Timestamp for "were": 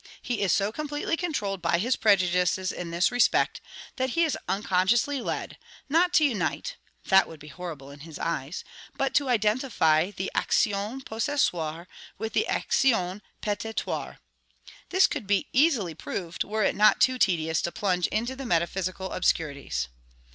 16.43-16.63